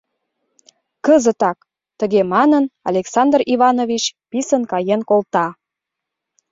Кызытак!— 1.05 1.57
тыге 1.99 2.21
манын, 2.33 2.63
Александр 2.89 3.39
Иванович 3.53 4.03
писын 4.29 4.63
каен 4.71 5.01
колта. 5.09 5.47